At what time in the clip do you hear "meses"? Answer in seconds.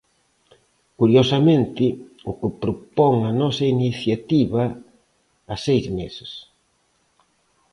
5.99-6.31